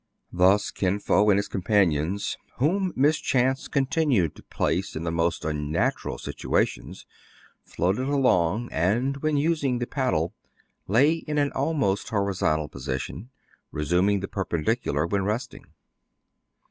[0.33, 5.45] Thus Kin Fo and his companions, whom mis chance continued to place in the most
[5.45, 7.05] unnatural situations,
[7.63, 10.33] floated along, and, when using the pad dle,
[10.87, 13.29] lay in an almost horizontal position,
[13.71, 15.65] resuming the perpendicular when resting.